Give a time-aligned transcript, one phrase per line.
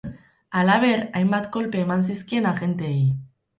[0.61, 2.99] Halaber, hainbat kolpe eman zizkien agenteei.